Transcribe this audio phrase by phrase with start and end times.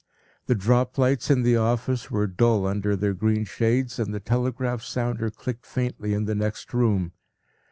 [0.47, 4.81] The drop lights in the office were dull under their green shades, and the telegraph
[4.81, 7.11] sounder clicked faintly in the next room.